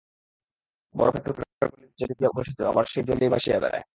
বরফের 0.95 1.21
টুকরাগুলি 1.25 1.55
হ্রদের 1.61 1.91
জল 1.99 2.11
দিয়াই 2.11 2.33
গঠিত, 2.37 2.59
আবার 2.61 2.85
সেই 2.85 3.03
জলেই 3.03 3.29
ভাসিয়া 3.29 3.57
বেড়ায়। 3.59 3.85